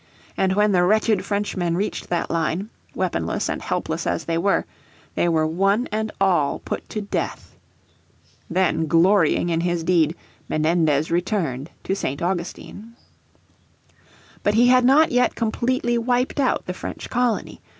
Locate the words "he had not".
14.55-15.11